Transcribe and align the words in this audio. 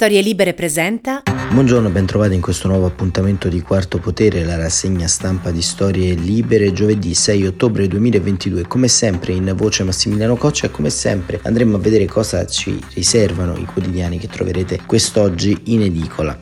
Storie 0.00 0.20
Libere 0.20 0.54
presenta. 0.54 1.24
Buongiorno, 1.50 1.90
bentrovati 1.90 2.32
in 2.32 2.40
questo 2.40 2.68
nuovo 2.68 2.86
appuntamento 2.86 3.48
di 3.48 3.60
Quarto 3.62 3.98
Potere, 3.98 4.44
la 4.44 4.56
rassegna 4.56 5.08
stampa 5.08 5.50
di 5.50 5.60
Storie 5.60 6.14
Libere, 6.14 6.72
giovedì 6.72 7.14
6 7.14 7.46
ottobre 7.46 7.88
2022. 7.88 8.68
Come 8.68 8.86
sempre 8.86 9.32
in 9.32 9.52
voce 9.56 9.82
Massimiliano 9.82 10.36
Coccia 10.36 10.66
e 10.66 10.70
come 10.70 10.90
sempre 10.90 11.40
andremo 11.42 11.74
a 11.74 11.80
vedere 11.80 12.06
cosa 12.06 12.46
ci 12.46 12.80
riservano 12.94 13.56
i 13.56 13.64
quotidiani 13.64 14.18
che 14.20 14.28
troverete 14.28 14.82
quest'oggi 14.86 15.62
in 15.64 15.82
edicola. 15.82 16.38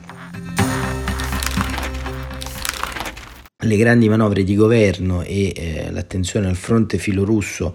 Le 3.59 3.77
grandi 3.79 4.07
manovre 4.11 4.45
di 4.45 4.55
governo 4.55 5.23
e 5.23 5.55
eh, 5.57 5.91
l'attenzione 5.91 6.47
al 6.47 6.57
fronte 6.57 6.99
filorusso 6.99 7.75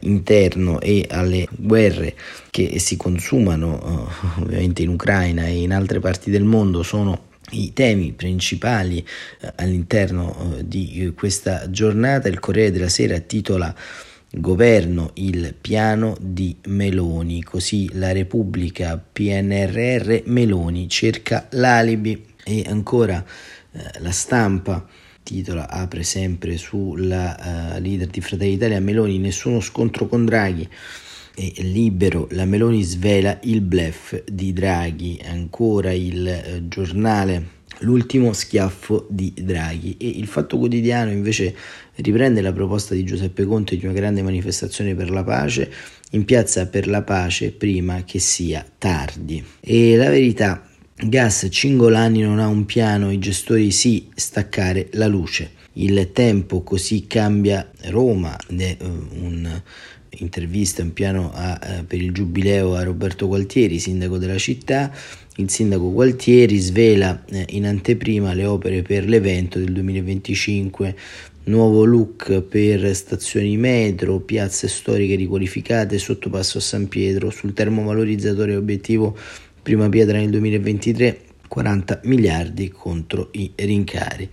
interno 0.00 0.80
e 0.80 1.06
alle 1.08 1.46
guerre 1.50 2.14
che 2.50 2.78
si 2.78 2.96
consumano 2.96 4.08
uh, 4.36 4.42
ovviamente 4.42 4.82
in 4.82 4.88
Ucraina 4.88 5.46
e 5.46 5.62
in 5.62 5.72
altre 5.72 6.00
parti 6.00 6.30
del 6.30 6.44
mondo 6.44 6.82
sono 6.82 7.28
i 7.50 7.72
temi 7.72 8.12
principali 8.12 9.04
uh, 9.40 9.48
all'interno 9.56 10.36
uh, 10.38 10.62
di 10.62 11.12
questa 11.16 11.70
giornata. 11.70 12.28
Il 12.28 12.38
Corriere 12.38 12.70
della 12.70 12.88
Sera 12.88 13.18
titola 13.18 13.74
Governo 14.32 15.10
il 15.14 15.54
piano 15.60 16.16
di 16.20 16.56
Meloni, 16.66 17.42
così 17.42 17.90
la 17.94 18.12
Repubblica 18.12 18.96
PNRR 18.96 20.22
Meloni 20.26 20.88
cerca 20.88 21.48
l'alibi 21.50 22.26
e 22.44 22.64
ancora 22.68 23.24
la 23.98 24.10
stampa 24.12 24.86
titola 25.22 25.68
apre 25.68 26.02
sempre 26.02 26.56
sulla 26.56 27.74
uh, 27.76 27.80
leader 27.80 28.08
di 28.08 28.20
Fratelli 28.20 28.52
d'Italia 28.52 28.80
Meloni 28.80 29.18
nessuno 29.18 29.60
scontro 29.60 30.06
con 30.06 30.24
Draghi. 30.24 30.68
E 31.34 31.52
libero 31.58 32.26
la 32.32 32.44
Meloni 32.44 32.82
svela 32.82 33.38
il 33.44 33.60
blef 33.60 34.24
di 34.24 34.52
Draghi 34.52 35.20
ancora 35.24 35.92
il 35.92 36.26
uh, 36.26 36.68
giornale 36.68 37.58
l'ultimo 37.80 38.32
schiaffo 38.32 39.06
di 39.08 39.32
Draghi. 39.36 39.96
E 39.98 40.08
il 40.08 40.26
Fatto 40.26 40.58
Quotidiano 40.58 41.10
invece 41.10 41.54
riprende 41.96 42.40
la 42.40 42.52
proposta 42.52 42.94
di 42.94 43.04
Giuseppe 43.04 43.44
Conte 43.44 43.76
di 43.76 43.84
una 43.84 43.94
grande 43.94 44.22
manifestazione 44.22 44.94
per 44.94 45.10
la 45.10 45.24
pace 45.24 45.70
in 46.10 46.24
piazza 46.24 46.66
per 46.66 46.88
la 46.88 47.02
pace 47.02 47.52
prima 47.52 48.02
che 48.04 48.18
sia 48.18 48.64
tardi. 48.78 49.44
E 49.60 49.96
la 49.96 50.08
verità 50.08 50.64
Gas 51.02 51.48
Cingolani 51.50 52.20
non 52.20 52.38
ha 52.40 52.46
un 52.46 52.66
piano, 52.66 53.10
i 53.10 53.18
gestori 53.18 53.70
sì, 53.70 54.08
staccare 54.14 54.88
la 54.92 55.06
luce. 55.06 55.52
Il 55.74 56.10
tempo 56.12 56.62
così 56.62 57.06
cambia 57.06 57.70
Roma 57.84 58.36
è 58.54 58.76
uh, 58.78 59.24
un'intervista, 59.24 60.82
un 60.82 60.92
piano 60.92 61.30
a, 61.32 61.58
uh, 61.62 61.86
per 61.86 62.02
il 62.02 62.12
giubileo 62.12 62.74
a 62.74 62.82
Roberto 62.82 63.28
Gualtieri, 63.28 63.78
sindaco 63.78 64.18
della 64.18 64.36
città. 64.36 64.92
Il 65.36 65.48
sindaco 65.48 65.90
Gualtieri 65.90 66.58
svela 66.58 67.24
uh, 67.30 67.44
in 67.48 67.64
anteprima 67.64 68.34
le 68.34 68.44
opere 68.44 68.82
per 68.82 69.08
l'evento 69.08 69.58
del 69.58 69.72
2025, 69.72 70.94
nuovo 71.44 71.84
look 71.84 72.42
per 72.42 72.94
stazioni 72.94 73.56
metro, 73.56 74.20
piazze 74.20 74.68
storiche 74.68 75.14
riqualificate, 75.14 75.96
sottopasso 75.96 76.58
a 76.58 76.60
San 76.60 76.88
Pietro, 76.88 77.30
sul 77.30 77.54
termovalorizzatore 77.54 78.54
obiettivo 78.54 79.16
prima 79.62 79.88
pietra 79.88 80.18
nel 80.18 80.30
2023 80.30 81.20
40 81.50 82.00
miliardi 82.04 82.70
contro 82.70 83.28
i 83.32 83.50
rincari. 83.56 84.30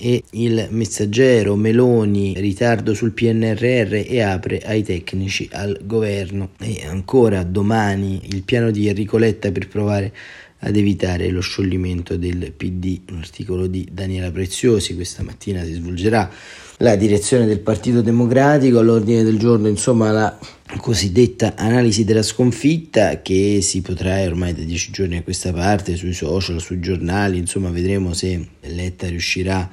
E 0.00 0.22
il 0.30 0.68
messaggero 0.70 1.56
Meloni 1.56 2.34
ritardo 2.36 2.94
sul 2.94 3.10
PNRR 3.10 4.04
e 4.06 4.20
apre 4.20 4.60
ai 4.60 4.84
tecnici 4.84 5.48
al 5.50 5.80
governo. 5.82 6.50
E 6.60 6.86
ancora 6.86 7.42
domani 7.42 8.20
il 8.30 8.44
piano 8.44 8.70
di 8.70 8.86
Enrico 8.86 9.18
Letta 9.18 9.50
per 9.50 9.66
provare 9.66 10.14
ad 10.60 10.76
evitare 10.76 11.30
lo 11.30 11.40
scioglimento 11.40 12.16
del 12.16 12.52
PD 12.56 13.00
un 13.10 13.18
articolo 13.18 13.66
di 13.66 13.88
Daniela 13.90 14.30
Preziosi 14.30 14.94
questa 14.94 15.22
mattina 15.22 15.62
si 15.64 15.74
svolgerà 15.74 16.30
la 16.78 16.96
direzione 16.96 17.46
del 17.46 17.60
Partito 17.60 18.02
Democratico 18.02 18.78
all'ordine 18.78 19.22
del 19.22 19.38
giorno 19.38 19.68
insomma 19.68 20.10
la 20.10 20.38
cosiddetta 20.76 21.54
analisi 21.56 22.04
della 22.04 22.22
sconfitta 22.22 23.22
che 23.22 23.60
si 23.62 23.80
potrà 23.80 24.20
ormai 24.22 24.52
da 24.52 24.62
dieci 24.62 24.90
giorni 24.92 25.16
a 25.16 25.22
questa 25.22 25.52
parte 25.52 25.96
sui 25.96 26.12
social, 26.12 26.60
sui 26.60 26.78
giornali, 26.78 27.38
insomma 27.38 27.70
vedremo 27.70 28.12
se 28.12 28.46
Letta 28.60 29.08
riuscirà 29.08 29.68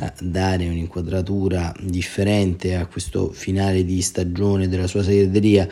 a 0.00 0.12
dare 0.20 0.66
un'inquadratura 0.66 1.74
differente 1.80 2.76
a 2.76 2.86
questo 2.86 3.30
finale 3.30 3.84
di 3.84 4.00
stagione 4.00 4.68
della 4.68 4.86
sua 4.86 5.02
segreteria. 5.02 5.68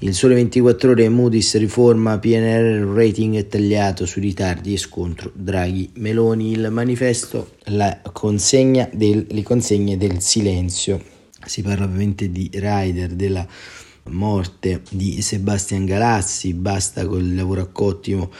Il 0.00 0.14
sole 0.14 0.34
24 0.34 0.90
ore 0.90 1.08
Moody's 1.08 1.56
riforma 1.56 2.18
PNR 2.18 2.84
rating 2.94 3.46
tagliato 3.48 4.04
sui 4.04 4.20
ritardi 4.20 4.74
e 4.74 4.76
scontro 4.76 5.32
Draghi 5.34 5.88
Meloni. 5.94 6.50
Il 6.50 6.68
manifesto 6.70 7.52
la 7.68 8.02
consegna 8.12 8.86
del, 8.92 9.26
le 9.30 9.42
consegne 9.42 9.96
del 9.96 10.20
silenzio. 10.20 11.02
Si 11.42 11.62
parla 11.62 11.86
ovviamente 11.86 12.30
di 12.30 12.50
rider 12.52 13.14
della 13.14 13.46
morte 14.10 14.82
di 14.90 15.22
Sebastian 15.22 15.86
Galazzi, 15.86 16.52
basta 16.52 17.06
con 17.06 17.20
il 17.20 17.34
lavoro 17.34 17.62
a 17.62 17.66
Cottimo 17.66 18.30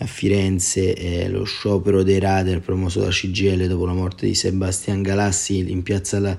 a 0.00 0.06
Firenze, 0.06 0.94
eh, 0.94 1.28
lo 1.28 1.44
sciopero 1.44 2.02
dei 2.02 2.18
radar 2.18 2.60
promosso 2.60 3.00
da 3.00 3.08
CGL 3.08 3.66
dopo 3.66 3.86
la 3.86 3.94
morte 3.94 4.26
di 4.26 4.34
Sebastian 4.34 5.00
Galassi 5.00 5.72
in 5.72 5.82
piazza 5.82 6.20
la 6.20 6.38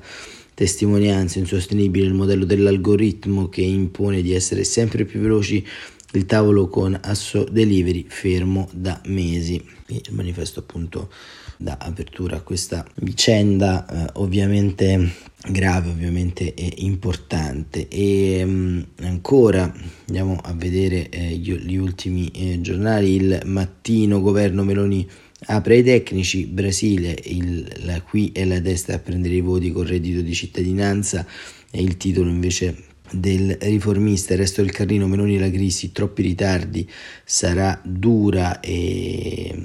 testimonianza 0.59 1.39
insostenibile 1.39 2.05
il 2.05 2.13
modello 2.13 2.43
dell'algoritmo 2.43 3.47
che 3.47 3.61
impone 3.61 4.21
di 4.21 4.33
essere 4.33 4.65
sempre 4.65 5.05
più 5.05 5.21
veloci 5.21 5.65
il 6.11 6.25
tavolo 6.25 6.67
con 6.67 6.99
Asso 7.01 7.45
Delivery 7.49 8.03
fermo 8.09 8.67
da 8.73 8.99
mesi. 9.05 9.63
Il 9.87 10.01
manifesto 10.09 10.59
appunto 10.59 11.09
dà 11.55 11.77
apertura 11.79 12.35
a 12.35 12.41
questa 12.41 12.85
vicenda 12.95 13.85
eh, 13.85 14.09
ovviamente 14.15 15.13
grave, 15.49 15.91
ovviamente 15.91 16.53
importante. 16.79 17.87
E 17.87 18.43
um, 18.43 18.85
ancora 19.03 19.73
andiamo 20.07 20.41
a 20.43 20.53
vedere 20.53 21.07
eh, 21.07 21.37
gli, 21.37 21.53
gli, 21.53 21.77
ultimi 21.77 22.29
eh, 22.33 22.59
giornali. 22.59 23.15
Il 23.15 23.41
mattino 23.45 24.19
governo 24.19 24.65
Meloni 24.65 25.07
apre 25.45 25.75
ai 25.75 25.83
tecnici, 25.83 26.45
Brasile, 26.45 27.17
il, 27.25 27.67
la 27.83 28.01
qui 28.01 28.31
è 28.33 28.43
la 28.45 28.59
destra 28.59 28.95
a 28.95 28.99
prendere 28.99 29.35
i 29.35 29.41
voti 29.41 29.71
con 29.71 29.85
reddito 29.85 30.21
di 30.21 30.33
cittadinanza 30.33 31.25
e 31.71 31.81
il 31.81 31.97
titolo 31.97 32.29
invece 32.29 32.83
del 33.11 33.57
riformista, 33.59 34.33
il 34.33 34.39
resto 34.39 34.61
del 34.61 34.71
carrino, 34.71 35.07
Meloni 35.07 35.35
e 35.35 35.39
la 35.39 35.49
crisi, 35.49 35.91
troppi 35.91 36.21
ritardi, 36.21 36.87
sarà 37.23 37.79
dura 37.83 38.59
e 38.59 39.55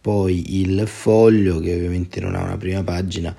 poi 0.00 0.60
il 0.60 0.86
foglio 0.86 1.58
che 1.58 1.74
ovviamente 1.74 2.20
non 2.20 2.34
ha 2.34 2.42
una 2.42 2.56
prima 2.56 2.84
pagina 2.84 3.34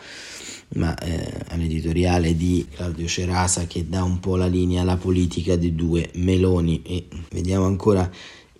ma 0.75 0.93
eh, 0.97 1.31
all'editoriale 1.49 2.35
di 2.35 2.65
Claudio 2.69 3.07
Cerasa 3.07 3.65
che 3.67 3.87
dà 3.87 4.03
un 4.03 4.19
po' 4.19 4.35
la 4.35 4.47
linea 4.47 4.81
alla 4.81 4.97
politica 4.97 5.55
di 5.55 5.75
due 5.75 6.09
Meloni. 6.15 6.81
E 6.83 7.07
vediamo 7.31 7.65
ancora 7.65 8.09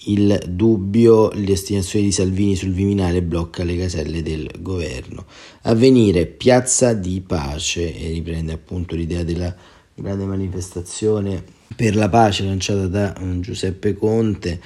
il 0.07 0.41
dubbio, 0.47 1.29
le 1.31 1.45
destinazioni 1.45 2.05
di 2.05 2.11
Salvini 2.11 2.55
sul 2.55 2.71
Viminale 2.71 3.21
blocca 3.21 3.63
le 3.63 3.77
caselle 3.77 4.21
del 4.21 4.49
governo. 4.59 5.25
Avvenire, 5.63 6.25
piazza 6.25 6.93
di 6.93 7.21
pace 7.25 7.95
e 7.95 8.11
riprende 8.11 8.53
appunto 8.53 8.95
l'idea 8.95 9.23
della 9.23 9.53
grande 9.93 10.25
manifestazione 10.25 11.43
per 11.75 11.95
la 11.95 12.09
pace 12.09 12.43
lanciata 12.43 12.87
da 12.87 13.13
um, 13.19 13.41
Giuseppe 13.41 13.95
Conte, 13.95 14.59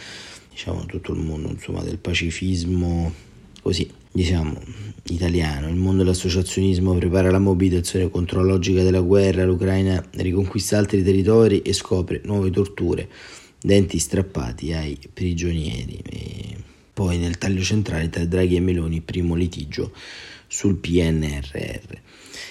diciamo 0.50 0.86
tutto 0.86 1.14
il 1.14 1.20
mondo 1.20 1.50
insomma 1.50 1.82
del 1.82 1.98
pacifismo 1.98 3.12
così 3.62 3.90
diciamo 4.12 4.60
italiano. 5.06 5.68
Il 5.70 5.76
mondo 5.76 6.04
dell'associazionismo 6.04 6.94
prepara 6.96 7.32
la 7.32 7.40
mobilitazione 7.40 8.10
contro 8.10 8.42
la 8.42 8.52
logica 8.52 8.84
della 8.84 9.02
guerra, 9.02 9.46
l'Ucraina 9.46 10.04
riconquista 10.18 10.78
altri 10.78 11.04
territori 11.04 11.62
e 11.62 11.74
scopre 11.74 12.22
nuove 12.26 12.52
torture, 12.52 13.08
denti 13.62 14.00
strappati 14.00 14.74
ai 14.74 14.98
prigionieri. 15.14 16.02
E 16.10 16.56
poi 16.94 17.18
nel 17.18 17.38
taglio 17.38 17.62
centrale 17.62 18.10
tra 18.10 18.26
Draghi 18.26 18.56
e 18.56 18.60
Meloni, 18.60 19.02
primo 19.02 19.36
litigio 19.36 19.92
sul 20.48 20.76
PNRR. 20.76 22.00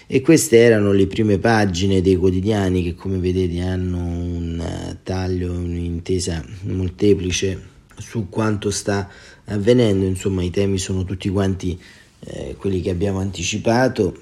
E 0.06 0.20
queste 0.22 0.58
erano 0.58 0.92
le 0.92 1.06
prime 1.06 1.38
pagine 1.38 2.00
dei 2.00 2.16
quotidiani 2.16 2.82
che 2.82 2.94
come 2.94 3.18
vedete 3.18 3.60
hanno 3.60 3.98
un 3.98 4.60
eh, 4.60 4.98
taglio, 5.02 5.52
un'intesa 5.52 6.44
molteplice 6.62 7.68
su 7.96 8.28
quanto 8.28 8.70
sta 8.70 9.08
avvenendo, 9.44 10.06
insomma 10.06 10.42
i 10.42 10.50
temi 10.50 10.78
sono 10.78 11.04
tutti 11.04 11.28
quanti 11.28 11.78
eh, 12.20 12.54
quelli 12.58 12.80
che 12.80 12.90
abbiamo 12.90 13.20
anticipato, 13.20 14.16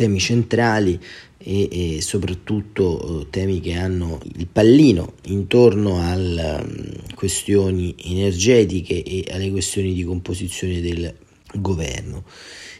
temi 0.00 0.18
centrali 0.18 0.98
e, 1.36 1.96
e 1.96 2.00
soprattutto 2.00 3.20
eh, 3.20 3.26
temi 3.28 3.60
che 3.60 3.74
hanno 3.74 4.18
il 4.36 4.46
pallino 4.46 5.12
intorno 5.24 6.00
alle 6.00 6.62
um, 6.62 7.14
questioni 7.14 7.94
energetiche 8.04 9.02
e 9.02 9.26
alle 9.30 9.50
questioni 9.50 9.92
di 9.92 10.02
composizione 10.02 10.80
del 10.80 11.14
governo. 11.54 12.24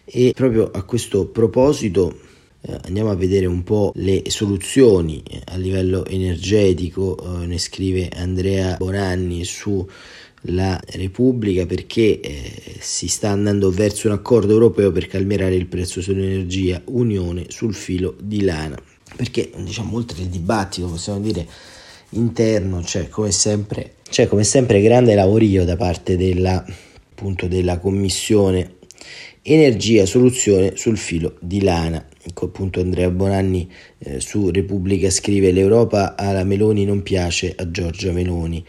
E 0.06 0.32
proprio 0.34 0.70
a 0.70 0.82
questo 0.84 1.26
proposito 1.26 2.18
eh, 2.62 2.78
andiamo 2.84 3.10
a 3.10 3.16
vedere 3.16 3.44
un 3.44 3.64
po' 3.64 3.92
le 3.96 4.22
soluzioni 4.28 5.22
a 5.44 5.56
livello 5.56 6.06
energetico, 6.06 7.18
eh, 7.42 7.46
ne 7.46 7.58
scrive 7.58 8.08
Andrea 8.08 8.76
Bonanni 8.78 9.44
su 9.44 9.86
la 10.44 10.80
Repubblica 10.92 11.66
perché 11.66 12.20
eh, 12.20 12.52
si 12.78 13.08
sta 13.08 13.30
andando 13.30 13.70
verso 13.70 14.06
un 14.06 14.14
accordo 14.14 14.52
europeo 14.52 14.90
per 14.90 15.06
calmierare 15.06 15.54
il 15.54 15.66
prezzo 15.66 16.00
sull'energia, 16.00 16.80
unione 16.86 17.46
sul 17.48 17.74
filo 17.74 18.16
di 18.20 18.42
lana. 18.42 18.80
Perché 19.16 19.50
diciamo 19.56 19.96
oltre 19.96 20.22
il 20.22 20.28
dibattito 20.28 20.88
possiamo 20.88 21.20
dire 21.20 21.46
interno 22.10 22.80
c'è 22.80 23.08
come 23.08 23.32
sempre, 23.32 23.94
c'è 24.08 24.26
come 24.26 24.44
sempre 24.44 24.80
grande 24.80 25.14
lavorio 25.14 25.64
da 25.64 25.76
parte 25.76 26.16
della, 26.16 26.64
appunto, 27.10 27.46
della 27.46 27.78
commissione 27.78 28.78
energia 29.42 30.06
soluzione 30.06 30.76
sul 30.76 30.96
filo 30.96 31.36
di 31.40 31.62
lana. 31.62 32.06
Ecco 32.22 32.46
appunto 32.46 32.80
Andrea 32.80 33.10
Bonanni 33.10 33.70
eh, 33.98 34.20
su 34.20 34.50
Repubblica 34.50 35.08
scrive 35.10 35.52
l'Europa 35.52 36.16
alla 36.16 36.44
Meloni 36.44 36.84
non 36.84 37.02
piace 37.02 37.54
a 37.56 37.70
Giorgia 37.70 38.12
Meloni. 38.12 38.64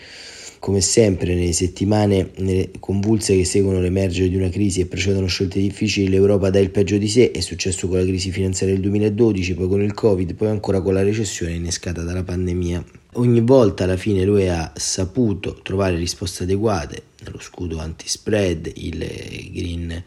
Come 0.61 0.79
sempre, 0.79 1.33
nelle 1.33 1.53
settimane 1.53 2.33
nelle 2.35 2.69
convulse 2.79 3.35
che 3.35 3.45
seguono 3.45 3.81
l'emergere 3.81 4.29
di 4.29 4.35
una 4.35 4.49
crisi 4.49 4.79
e 4.79 4.85
precedono 4.85 5.25
scelte 5.25 5.59
difficili, 5.59 6.07
l'Europa 6.07 6.51
dà 6.51 6.59
il 6.59 6.69
peggio 6.69 6.99
di 6.99 7.07
sé. 7.07 7.31
È 7.31 7.39
successo 7.39 7.87
con 7.87 7.97
la 7.97 8.05
crisi 8.05 8.29
finanziaria 8.29 8.75
del 8.75 8.83
2012, 8.83 9.55
poi 9.55 9.67
con 9.67 9.81
il 9.81 9.95
Covid, 9.95 10.35
poi 10.35 10.49
ancora 10.49 10.79
con 10.81 10.93
la 10.93 11.01
recessione 11.01 11.55
innescata 11.55 12.03
dalla 12.03 12.21
pandemia. 12.21 13.00
Ogni 13.15 13.41
volta 13.41 13.83
alla 13.83 13.97
fine 13.97 14.23
lui 14.23 14.47
ha 14.47 14.71
saputo 14.73 15.59
trovare 15.61 15.97
risposte 15.97 16.43
adeguate, 16.43 17.03
lo 17.25 17.39
scudo 17.41 17.77
anti-spread, 17.79 18.71
il 18.75 19.05
green 19.51 20.01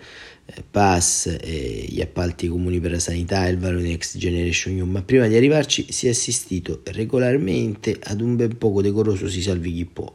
pass, 0.71 1.37
gli 1.39 2.01
appalti 2.01 2.49
comuni 2.49 2.81
per 2.81 2.93
la 2.93 2.99
sanità 2.99 3.47
e 3.47 3.51
il 3.51 3.59
valore 3.59 3.83
Next 3.83 4.17
Generation 4.17 4.79
EU, 4.79 4.87
ma 4.87 5.03
prima 5.03 5.27
di 5.27 5.37
arrivarci 5.37 5.93
si 5.93 6.07
è 6.07 6.11
assistito 6.11 6.81
regolarmente 6.85 7.99
ad 8.05 8.23
un 8.23 8.37
ben 8.37 8.57
poco 8.57 8.81
decoroso 8.81 9.29
si 9.29 9.43
salvi 9.43 9.75
chi 9.75 9.85
può, 9.85 10.11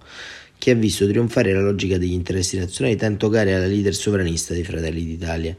che 0.57 0.71
ha 0.71 0.75
visto 0.75 1.07
trionfare 1.07 1.53
la 1.53 1.61
logica 1.61 1.99
degli 1.99 2.13
interessi 2.13 2.57
nazionali 2.57 2.95
tanto 2.95 3.29
care 3.29 3.53
alla 3.53 3.67
leader 3.67 3.93
sovranista 3.93 4.55
dei 4.55 4.63
Fratelli 4.63 5.05
d'Italia. 5.05 5.55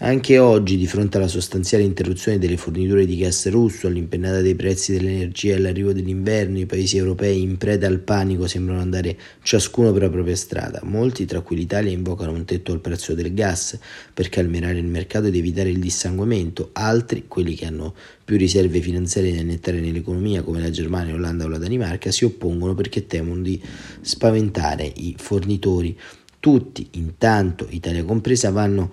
Anche 0.00 0.38
oggi, 0.38 0.76
di 0.76 0.86
fronte 0.86 1.16
alla 1.16 1.26
sostanziale 1.26 1.82
interruzione 1.82 2.38
delle 2.38 2.56
forniture 2.56 3.04
di 3.04 3.16
gas 3.16 3.48
russo, 3.48 3.88
all'impennata 3.88 4.40
dei 4.40 4.54
prezzi 4.54 4.92
dell'energia 4.92 5.54
e 5.54 5.56
all'arrivo 5.56 5.92
dell'inverno, 5.92 6.60
i 6.60 6.66
paesi 6.66 6.96
europei 6.96 7.42
in 7.42 7.56
preda 7.56 7.88
al 7.88 7.98
panico 7.98 8.46
sembrano 8.46 8.80
andare 8.80 9.18
ciascuno 9.42 9.90
per 9.92 10.02
la 10.02 10.08
propria 10.10 10.36
strada. 10.36 10.78
Molti, 10.84 11.24
tra 11.24 11.40
cui 11.40 11.56
l'Italia, 11.56 11.90
invocano 11.90 12.30
un 12.30 12.44
tetto 12.44 12.70
al 12.70 12.78
prezzo 12.80 13.14
del 13.14 13.34
gas 13.34 13.76
per 14.14 14.28
calmierare 14.28 14.78
il 14.78 14.86
mercato 14.86 15.26
ed 15.26 15.34
evitare 15.34 15.70
il 15.70 15.80
dissanguamento. 15.80 16.70
Altri, 16.74 17.24
quelli 17.26 17.56
che 17.56 17.66
hanno 17.66 17.92
più 18.24 18.36
riserve 18.36 18.80
finanziarie 18.80 19.34
da 19.34 19.40
iniettare 19.40 19.80
nell'economia, 19.80 20.42
come 20.42 20.60
la 20.60 20.70
Germania, 20.70 21.12
l'Olanda 21.12 21.44
o 21.44 21.48
la 21.48 21.58
Danimarca, 21.58 22.12
si 22.12 22.24
oppongono 22.24 22.74
perché 22.76 23.08
temono 23.08 23.42
di 23.42 23.60
spaventare 24.00 24.92
i 24.94 25.16
fornitori. 25.18 25.98
Tutti, 26.38 26.86
intanto, 26.92 27.66
Italia 27.68 28.04
compresa, 28.04 28.52
vanno 28.52 28.92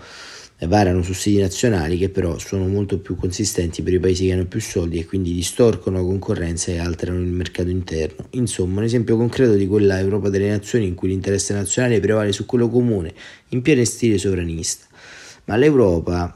varano 0.62 1.04
sussidi 1.04 1.40
nazionali 1.40 1.98
che 1.98 2.10
però 2.10 2.38
sono 2.38 2.68
molto 2.68 3.00
più 3.00 3.16
consistenti 3.16 3.84
per 3.84 3.94
i 3.94 4.00
paesi 4.00 4.26
che 4.26 4.34
hanno 4.34 4.46
più 4.46 4.62
soldi 4.62 5.00
e 5.00 5.06
quindi 5.06 5.34
distorcono 5.34 5.98
la 5.98 6.04
concorrenza 6.04 6.72
e 6.72 6.80
alterano 6.80 7.20
il 7.20 7.28
mercato 7.28 7.70
interno. 7.70 8.28
Insomma, 8.32 8.80
un 8.80 8.86
esempio 8.86 9.18
concreto 9.18 9.54
di 9.54 9.68
quella 9.68 10.00
Europa 10.00 10.30
delle 10.30 10.50
nazioni 10.50 10.88
in 10.88 10.96
cui 10.96 11.10
l'interesse 11.10 11.54
nazionale 11.54 12.00
prevale 12.00 12.32
su 12.32 12.46
quello 12.46 12.70
comune, 12.70 13.14
in 13.50 13.62
pieno 13.62 13.84
stile 13.84 14.18
sovranista. 14.18 14.86
Ma 15.46 15.58
l'Europa 15.58 16.34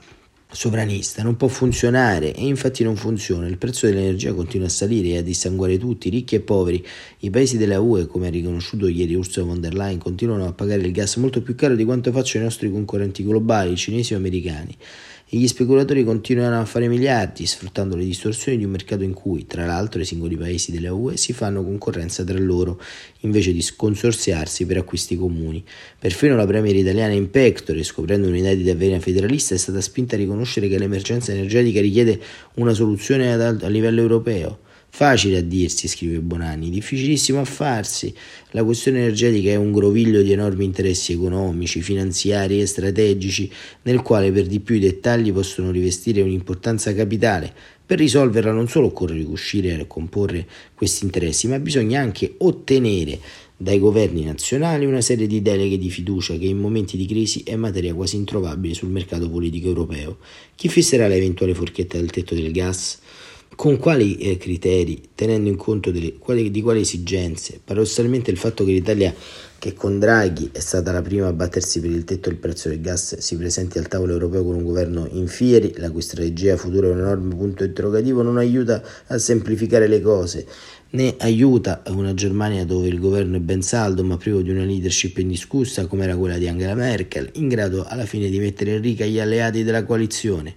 sovranista 0.52 1.22
non 1.22 1.38
può 1.38 1.48
funzionare 1.48 2.34
e 2.34 2.46
infatti 2.46 2.84
non 2.84 2.96
funziona. 2.96 3.48
Il 3.48 3.58
prezzo 3.58 3.86
dell'energia 3.86 4.34
continua 4.34 4.66
a 4.66 4.70
salire 4.70 5.10
e 5.10 5.18
a 5.18 5.22
dissanguare 5.22 5.78
tutti, 5.78 6.10
ricchi 6.10 6.36
e 6.36 6.40
poveri. 6.40 6.84
I 7.20 7.30
paesi 7.30 7.58
della 7.58 7.80
UE, 7.80 8.08
come 8.08 8.28
ha 8.28 8.32
riconosciuto 8.32 8.88
ieri 8.88 9.14
Ursula 9.14 9.46
von 9.46 9.62
der 9.62 9.76
Leyen, 9.76 10.00
continuano 10.00 10.48
a 10.48 10.54
pagare 10.54 10.82
il 10.82 10.92
gas 10.92 11.18
molto 11.18 11.42
più 11.42 11.54
caro 11.56 11.76
di 11.76 11.86
quanto 11.86 12.12
facciano 12.12 12.46
i 12.46 12.48
nostri 12.48 12.72
concorrenti 12.72 13.24
globali, 13.24 13.76
cinesi 13.76 14.14
o 14.14 14.18
americani 14.18 14.76
e 15.32 15.38
gli 15.38 15.48
speculatori 15.48 16.04
continuano 16.04 16.60
a 16.60 16.66
fare 16.66 16.88
miliardi 16.88 17.46
sfruttando 17.46 17.96
le 17.96 18.04
distorsioni 18.04 18.58
di 18.58 18.64
un 18.64 18.72
mercato 18.72 19.04
in 19.04 19.14
cui, 19.14 19.46
tra 19.46 19.64
l'altro, 19.64 20.02
i 20.02 20.06
singoli 20.06 20.36
paesi 20.36 20.72
della 20.72 20.92
UE 20.92 21.18
si 21.18 21.34
fanno 21.34 21.64
concorrenza 21.64 22.24
tra 22.24 22.40
loro 22.40 22.82
invece 23.20 23.54
di 23.54 23.62
sconsorziarsi 23.62 24.66
per 24.66 24.78
acquisti 24.78 25.16
comuni. 25.16 25.64
Perfino 26.00 26.36
la 26.36 26.48
premier 26.48 26.76
italiana 26.76 27.14
in 27.14 27.30
pectore, 27.30 27.84
scoprendo 27.84 28.28
un'inedita 28.28 28.74
vena 28.74 29.00
federalista, 29.00 29.54
è 29.54 29.60
stata 29.60 29.82
spinta 29.82 30.16
a 30.16 30.18
riconoscere 30.18 30.68
che 30.68 30.80
l'emergenza 30.80 31.32
energetica 31.32 31.80
richiede 31.80 32.20
una 32.56 32.74
soluzione 32.74 33.32
a 33.32 33.68
livello 33.68 34.02
europeo. 34.02 34.68
Facile 34.92 35.38
a 35.38 35.42
dirsi, 35.42 35.88
scrive 35.88 36.20
Bonanni, 36.20 36.70
difficilissimo 36.70 37.40
a 37.40 37.46
farsi. 37.46 38.14
La 38.52 38.64
questione 38.64 39.00
energetica 39.00 39.52
è 39.52 39.56
un 39.56 39.72
groviglio 39.72 40.22
di 40.22 40.32
enormi 40.32 40.66
interessi 40.66 41.14
economici, 41.14 41.82
finanziari 41.82 42.60
e 42.60 42.66
strategici, 42.66 43.50
nel 43.84 44.02
quale 44.02 44.32
per 44.32 44.48
di 44.48 44.60
più 44.60 44.76
i 44.76 44.80
dettagli 44.80 45.32
possono 45.32 45.72
rivestire 45.72 46.22
un'importanza 46.22 46.94
capitale. 46.94 47.54
Per 47.86 47.98
risolverla 47.98 48.52
non 48.52 48.68
solo 48.68 48.88
occorre 48.88 49.14
riuscire 49.14 49.74
a 49.74 49.86
comporre 49.86 50.46
questi 50.76 51.06
interessi, 51.06 51.48
ma 51.48 51.60
bisogna 51.60 52.02
anche 52.02 52.36
ottenere 52.40 53.20
dai 53.56 53.78
governi 53.78 54.24
nazionali 54.24 54.86
una 54.86 55.02
serie 55.02 55.28
di 55.28 55.42
deleghe 55.42 55.78
di 55.78 55.90
fiducia 55.90 56.38
che 56.38 56.46
in 56.46 56.58
momenti 56.58 56.96
di 56.96 57.06
crisi 57.06 57.44
è 57.44 57.56
materia 57.56 57.94
quasi 57.94 58.16
introvabile 58.16 58.74
sul 58.74 58.90
mercato 58.90 59.30
politico 59.30 59.68
europeo. 59.68 60.18
Chi 60.56 60.68
fisserà 60.70 61.08
l'eventuale 61.08 61.54
forchetta 61.54 61.98
del 61.98 62.10
tetto 62.10 62.36
del 62.36 62.52
gas? 62.52 63.00
Con 63.60 63.78
quali 63.78 64.16
eh, 64.20 64.38
criteri, 64.38 65.10
tenendo 65.14 65.50
in 65.50 65.58
conto 65.58 65.92
delle, 65.92 66.18
quali, 66.18 66.50
di 66.50 66.62
quali 66.62 66.80
esigenze? 66.80 67.60
Paradossalmente 67.62 68.32
il 68.32 68.38
fatto 68.38 68.64
che 68.64 68.72
l'Italia, 68.72 69.14
che 69.58 69.74
con 69.74 70.00
Draghi 70.00 70.52
è 70.54 70.60
stata 70.60 70.94
la 70.94 71.02
prima 71.02 71.28
a 71.28 71.34
battersi 71.34 71.82
per 71.82 71.90
il 71.90 72.06
tetto 72.06 72.30
del 72.30 72.38
prezzo 72.38 72.70
del 72.70 72.80
gas, 72.80 73.18
si 73.18 73.36
presenti 73.36 73.78
al 73.78 73.90
tavolo 73.90 74.14
europeo 74.14 74.46
con 74.46 74.56
un 74.56 74.64
governo 74.64 75.10
in 75.12 75.28
fieri, 75.28 75.74
la 75.76 75.92
cui 75.92 76.02
strategia 76.02 76.56
futura 76.56 76.88
è 76.88 76.92
un 76.92 77.00
enorme 77.00 77.36
punto 77.36 77.66
interrogativo, 77.66 78.22
non 78.22 78.38
aiuta 78.38 78.82
a 79.08 79.18
semplificare 79.18 79.88
le 79.88 80.00
cose, 80.00 80.48
né 80.92 81.16
aiuta 81.18 81.84
una 81.88 82.14
Germania 82.14 82.64
dove 82.64 82.88
il 82.88 82.98
governo 82.98 83.36
è 83.36 83.42
ben 83.42 83.62
saldo 83.62 84.06
ma 84.06 84.16
privo 84.16 84.40
di 84.42 84.52
una 84.52 84.64
leadership 84.64 85.18
indiscussa 85.18 85.86
come 85.86 86.06
era 86.06 86.16
quella 86.16 86.38
di 86.38 86.48
Angela 86.48 86.76
Merkel, 86.76 87.30
in 87.34 87.50
grado 87.50 87.84
alla 87.86 88.06
fine 88.06 88.30
di 88.30 88.40
mettere 88.40 88.76
in 88.76 88.82
riga 88.82 89.06
gli 89.06 89.20
alleati 89.20 89.66
della 89.66 89.84
coalizione. 89.84 90.56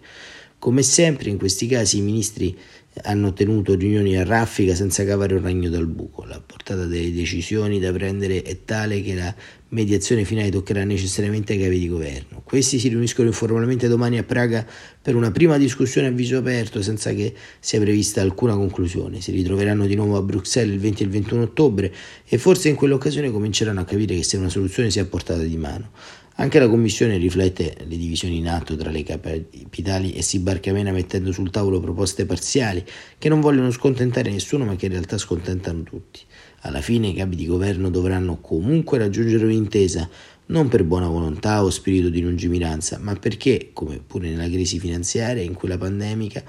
Come 0.62 0.82
sempre 0.82 1.28
in 1.28 1.38
questi 1.38 1.66
casi 1.66 1.98
i 1.98 2.02
ministri 2.02 2.56
hanno 3.04 3.32
tenuto 3.32 3.74
riunioni 3.74 4.16
a 4.16 4.24
raffica 4.24 4.74
senza 4.74 5.04
cavare 5.04 5.34
un 5.34 5.42
ragno 5.42 5.70
dal 5.70 5.86
buco. 5.86 6.24
La 6.24 6.40
portata 6.44 6.84
delle 6.84 7.12
decisioni 7.12 7.80
da 7.80 7.90
prendere 7.92 8.42
è 8.42 8.64
tale 8.64 9.00
che 9.02 9.14
la 9.14 9.34
mediazione 9.68 10.24
finale 10.24 10.50
toccherà 10.50 10.84
necessariamente 10.84 11.54
ai 11.54 11.60
capi 11.60 11.78
di 11.78 11.88
governo. 11.88 12.42
Questi 12.44 12.78
si 12.78 12.88
riuniscono 12.88 13.28
informalmente 13.28 13.88
domani 13.88 14.18
a 14.18 14.22
Praga 14.22 14.66
per 15.00 15.14
una 15.14 15.30
prima 15.30 15.56
discussione 15.56 16.08
a 16.08 16.10
viso 16.10 16.36
aperto 16.36 16.82
senza 16.82 17.12
che 17.14 17.32
sia 17.58 17.80
prevista 17.80 18.20
alcuna 18.20 18.54
conclusione. 18.54 19.22
Si 19.22 19.32
ritroveranno 19.32 19.86
di 19.86 19.94
nuovo 19.94 20.16
a 20.16 20.22
Bruxelles 20.22 20.74
il 20.74 20.80
20 20.80 21.02
e 21.02 21.06
il 21.06 21.12
21 21.12 21.42
ottobre 21.42 21.92
e 22.26 22.36
forse 22.36 22.68
in 22.68 22.74
quell'occasione 22.74 23.30
cominceranno 23.30 23.80
a 23.80 23.84
capire 23.84 24.14
che 24.14 24.22
se 24.22 24.36
una 24.36 24.50
soluzione 24.50 24.90
sia 24.90 25.02
a 25.02 25.06
portata 25.06 25.42
di 25.42 25.56
mano. 25.56 25.90
Anche 26.36 26.58
la 26.58 26.68
Commissione 26.68 27.18
riflette 27.18 27.76
le 27.86 27.96
divisioni 27.98 28.38
in 28.38 28.48
atto 28.48 28.74
tra 28.74 28.90
le 28.90 29.02
capitali 29.02 30.12
e 30.14 30.22
si 30.22 30.38
barcamena 30.38 30.90
mettendo 30.90 31.30
sul 31.30 31.50
tavolo 31.50 31.78
proposte 31.78 32.24
parziali 32.24 32.82
che 33.18 33.28
non 33.28 33.40
vogliono 33.40 33.70
scontentare 33.70 34.30
nessuno 34.30 34.64
ma 34.64 34.74
che 34.74 34.86
in 34.86 34.92
realtà 34.92 35.18
scontentano 35.18 35.82
tutti. 35.82 36.20
Alla 36.60 36.80
fine 36.80 37.08
i 37.08 37.14
capi 37.14 37.36
di 37.36 37.46
governo 37.46 37.90
dovranno 37.90 38.40
comunque 38.40 38.96
raggiungere 38.96 39.44
un'intesa, 39.44 40.08
non 40.46 40.68
per 40.68 40.84
buona 40.84 41.08
volontà 41.08 41.62
o 41.62 41.70
spirito 41.70 42.08
di 42.08 42.22
lungimiranza, 42.22 42.98
ma 42.98 43.14
perché, 43.14 43.70
come 43.72 44.00
pure 44.04 44.30
nella 44.30 44.48
crisi 44.48 44.78
finanziaria, 44.78 45.42
in 45.42 45.54
quella 45.54 45.76
pandemica, 45.76 46.42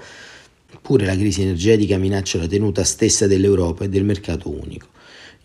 pure 0.80 1.04
la 1.04 1.16
crisi 1.16 1.42
energetica 1.42 1.98
minaccia 1.98 2.38
la 2.38 2.46
tenuta 2.46 2.84
stessa 2.84 3.26
dell'Europa 3.26 3.84
e 3.84 3.88
del 3.88 4.04
mercato 4.04 4.50
unico. 4.50 4.88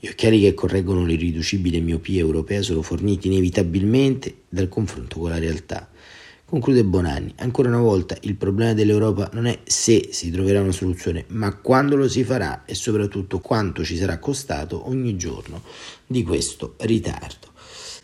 Gli 0.01 0.07
occhiali 0.07 0.39
che 0.39 0.53
correggono 0.53 1.03
l'irriducibile 1.03 1.81
miopia 1.81 2.21
europea 2.21 2.61
sono 2.61 2.81
forniti 2.81 3.27
inevitabilmente 3.27 4.43
dal 4.47 4.69
confronto 4.69 5.19
con 5.19 5.29
la 5.29 5.39
realtà. 5.39 5.89
Conclude 6.45 6.85
Bonanni, 6.85 7.33
ancora 7.39 7.67
una 7.67 7.81
volta 7.81 8.17
il 8.21 8.35
problema 8.35 8.73
dell'Europa 8.73 9.29
non 9.33 9.45
è 9.45 9.59
se 9.65 10.07
si 10.11 10.31
troverà 10.31 10.61
una 10.61 10.71
soluzione, 10.71 11.25
ma 11.27 11.53
quando 11.57 11.97
lo 11.97 12.07
si 12.07 12.23
farà 12.23 12.63
e 12.63 12.75
soprattutto 12.75 13.39
quanto 13.39 13.83
ci 13.83 13.97
sarà 13.97 14.19
costato 14.19 14.87
ogni 14.87 15.17
giorno 15.17 15.63
di 16.07 16.23
questo 16.23 16.75
ritardo. 16.77 17.47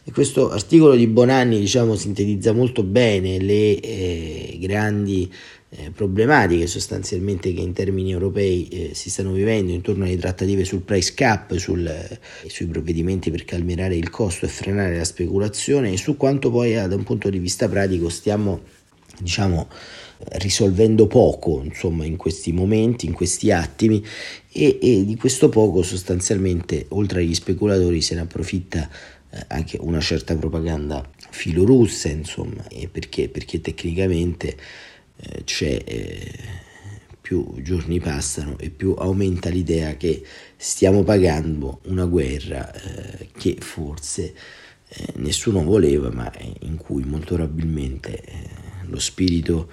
E 0.03 0.11
questo 0.11 0.51
articolo 0.51 0.95
di 0.95 1.07
Bonanni 1.07 1.59
diciamo, 1.59 1.95
sintetizza 1.95 2.51
molto 2.51 2.83
bene 2.83 3.39
le 3.39 3.79
eh, 3.79 4.57
grandi 4.59 5.33
eh, 5.69 5.91
problematiche 5.91 6.67
sostanzialmente 6.67 7.53
che 7.53 7.61
in 7.61 7.73
termini 7.73 8.11
europei 8.11 8.67
eh, 8.67 8.91
si 8.93 9.09
stanno 9.09 9.31
vivendo 9.31 9.71
intorno 9.71 10.05
alle 10.05 10.17
trattative 10.17 10.63
sul 10.63 10.81
price 10.81 11.13
cap, 11.13 11.55
sul, 11.55 11.85
eh, 11.85 12.19
sui 12.47 12.67
provvedimenti 12.67 13.31
per 13.31 13.45
calmierare 13.45 13.95
il 13.95 14.09
costo 14.09 14.45
e 14.45 14.49
frenare 14.49 14.95
la 14.95 15.03
speculazione. 15.03 15.91
E 15.91 15.97
su 15.97 16.17
quanto 16.17 16.51
poi 16.51 16.75
eh, 16.75 16.87
da 16.87 16.95
un 16.95 17.03
punto 17.03 17.29
di 17.29 17.39
vista 17.39 17.67
pratico 17.67 18.09
stiamo 18.09 18.61
diciamo 19.19 19.69
risolvendo 20.33 21.07
poco 21.07 21.61
insomma 21.63 22.05
in 22.05 22.17
questi 22.17 22.51
momenti, 22.51 23.05
in 23.05 23.13
questi 23.13 23.51
attimi. 23.51 24.05
E, 24.51 24.79
e 24.81 25.05
di 25.05 25.15
questo 25.17 25.49
poco 25.49 25.81
sostanzialmente 25.83 26.85
oltre 26.89 27.19
agli 27.19 27.33
speculatori 27.33 28.01
se 28.01 28.15
ne 28.15 28.21
approfitta 28.21 28.89
eh, 29.29 29.45
anche 29.47 29.77
una 29.81 29.99
certa 29.99 30.35
propaganda 30.35 31.07
filorussa, 31.29 32.07
insomma, 32.07 32.63
perché, 32.89 33.27
perché 33.27 33.59
tecnicamente 33.59 34.55
eh, 35.17 35.43
c'è 35.43 35.81
eh, 35.85 36.31
più 37.21 37.55
giorni 37.61 37.99
passano 37.99 38.57
e 38.57 38.69
più 38.69 38.93
aumenta 38.97 39.49
l'idea 39.49 39.95
che 39.97 40.23
stiamo 40.55 41.03
pagando 41.03 41.79
una 41.85 42.05
guerra 42.05 42.71
eh, 42.73 43.29
che 43.37 43.57
forse 43.59 44.33
nessuno 45.15 45.63
voleva, 45.63 46.09
ma 46.11 46.31
in 46.61 46.77
cui 46.77 47.03
molto 47.03 47.35
probabilmente 47.35 48.21
lo 48.83 48.99
spirito 48.99 49.69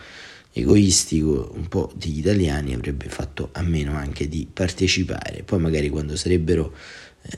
egoistico 0.53 1.53
un 1.55 1.69
po' 1.69 1.93
degli 1.95 2.19
italiani 2.19 2.75
avrebbe 2.75 3.09
fatto 3.09 3.51
a 3.53 3.63
meno 3.63 3.95
anche 3.95 4.27
di 4.27 4.49
partecipare. 4.51 5.43
Poi 5.45 5.61
magari 5.61 5.91
quando 5.91 6.17
sarebbero 6.17 6.75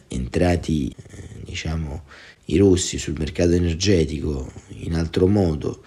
entrati 0.09 0.95
diciamo 1.43 2.05
i 2.47 2.57
russi 2.57 2.97
sul 2.97 3.19
mercato 3.19 3.53
energetico 3.53 4.51
in 4.69 4.95
altro 4.95 5.27
modo, 5.27 5.83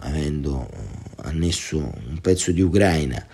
avendo 0.00 0.68
annesso 1.24 1.78
un 1.78 2.18
pezzo 2.20 2.52
di 2.52 2.60
Ucraina 2.60 3.26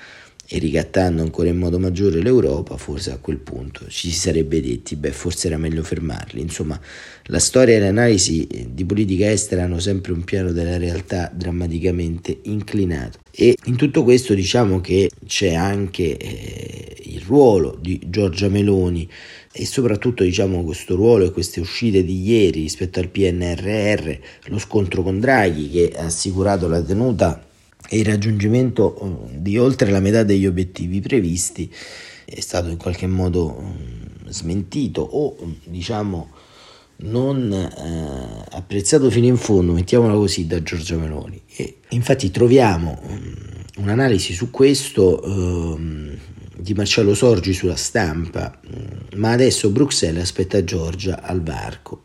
e 0.53 0.59
ricattando 0.59 1.23
ancora 1.23 1.49
in 1.49 1.59
modo 1.59 1.79
maggiore 1.79 2.21
l'Europa, 2.21 2.77
forse 2.77 3.13
a 3.13 3.19
quel 3.19 3.37
punto 3.37 3.87
ci 3.89 4.11
si 4.11 4.19
sarebbe 4.19 4.61
detti, 4.61 4.97
beh, 4.97 5.13
forse 5.13 5.47
era 5.47 5.57
meglio 5.57 5.85
fermarli. 5.85 6.41
Insomma, 6.41 6.79
la 7.27 7.39
storia 7.39 7.77
e 7.77 7.79
l'analisi 7.79 8.49
di 8.69 8.85
politica 8.85 9.31
estera 9.31 9.63
hanno 9.63 9.79
sempre 9.79 10.11
un 10.11 10.25
piano 10.25 10.51
della 10.51 10.77
realtà 10.77 11.31
drammaticamente 11.33 12.37
inclinato. 12.43 13.21
E 13.31 13.57
in 13.67 13.77
tutto 13.77 14.03
questo 14.03 14.35
diciamo 14.35 14.81
che 14.81 15.09
c'è 15.25 15.55
anche 15.55 16.17
eh, 16.17 16.97
il 17.05 17.21
ruolo 17.21 17.79
di 17.81 18.01
Giorgia 18.09 18.49
Meloni 18.49 19.09
e 19.53 19.65
soprattutto 19.65 20.25
diciamo 20.25 20.65
questo 20.65 20.97
ruolo 20.97 21.27
e 21.27 21.31
queste 21.31 21.61
uscite 21.61 22.03
di 22.03 22.23
ieri 22.23 22.63
rispetto 22.63 22.99
al 22.99 23.09
PNRR, 23.09 24.19
lo 24.47 24.59
scontro 24.59 25.05
con 25.05 25.21
Draghi 25.21 25.71
che 25.71 25.93
ha 25.97 26.07
assicurato 26.07 26.67
la 26.67 26.83
tenuta 26.83 27.45
e 27.93 27.99
il 27.99 28.05
raggiungimento 28.05 28.97
eh, 28.97 29.41
di 29.41 29.59
oltre 29.59 29.91
la 29.91 29.99
metà 29.99 30.23
degli 30.23 30.47
obiettivi 30.47 31.01
previsti 31.01 31.69
è 32.25 32.39
stato 32.39 32.69
in 32.69 32.77
qualche 32.77 33.09
modo 33.09 33.61
mm, 33.61 34.29
smentito 34.29 35.03
o 35.03 35.37
diciamo 35.65 36.31
non 36.99 37.53
eh, 37.53 38.45
apprezzato 38.51 39.11
fino 39.11 39.27
in 39.27 39.37
fondo, 39.37 39.73
mettiamola 39.73 40.15
così, 40.15 40.47
da 40.47 40.63
Giorgia 40.63 40.97
Meloni. 40.97 41.41
E 41.57 41.79
infatti 41.89 42.31
troviamo 42.31 43.01
um, 43.03 43.35
un'analisi 43.79 44.35
su 44.35 44.51
questo 44.51 45.21
um, 45.25 46.17
di 46.55 46.75
Marcello 46.75 47.15
Sorgi 47.15 47.55
sulla 47.55 47.77
stampa, 47.77 48.61
um, 48.69 49.19
ma 49.19 49.33
adesso 49.33 49.71
Bruxelles 49.71 50.23
aspetta 50.23 50.63
Giorgia 50.63 51.23
al 51.23 51.43
varco. 51.43 52.03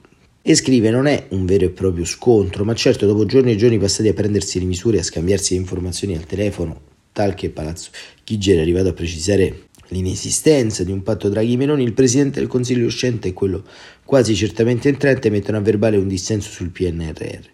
E 0.48 0.54
scrive 0.54 0.92
non 0.92 1.08
è 1.08 1.26
un 1.30 1.48
vero 1.48 1.66
e 1.66 1.72
proprio 1.72 2.06
scontro, 2.06 2.64
ma 2.66 2.76
certo 2.76 3.08
dopo 3.08 3.26
giorni 3.26 3.54
e 3.54 3.56
giorni 3.56 3.80
passati 3.80 4.10
a 4.10 4.14
prendersi 4.14 4.60
le 4.60 4.66
misure 4.66 4.98
e 4.98 5.00
a 5.00 5.04
scambiarsi 5.04 5.56
informazioni 5.56 6.16
al 6.16 6.28
telefono, 6.28 6.82
tal 7.12 7.34
che 7.34 7.50
Palazzo 7.50 7.90
Chigi 8.24 8.52
era 8.52 8.62
arrivato 8.62 8.90
a 8.90 8.94
precisare 8.94 9.70
l'inesistenza 9.88 10.84
di 10.84 10.92
un 10.92 11.02
patto 11.02 11.30
Draghi-Meloni, 11.30 11.82
il 11.82 11.94
Presidente 11.94 12.42
del 12.42 12.48
Consiglio 12.48 12.86
uscente 12.86 13.30
e 13.30 13.34
quello 13.34 13.64
quasi 14.04 14.36
certamente 14.36 14.88
entrante 14.88 15.32
mettono 15.32 15.58
a 15.58 15.62
verbale 15.62 15.98
un 15.98 16.08
dissenso 16.08 16.52
sul 16.52 16.70
PNRR. 16.70 17.46